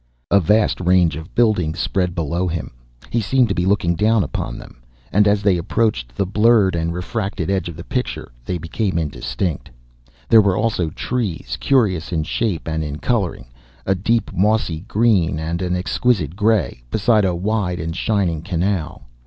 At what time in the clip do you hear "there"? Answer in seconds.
10.27-10.41